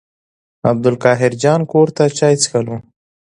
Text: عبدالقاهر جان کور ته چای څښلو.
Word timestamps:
عبدالقاهر 0.69 1.31
جان 1.41 1.61
کور 1.71 1.87
ته 1.95 2.03
چای 2.17 2.35
څښلو. 2.41 2.77